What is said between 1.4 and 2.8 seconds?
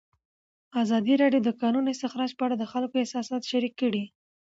د د کانونو استخراج په اړه د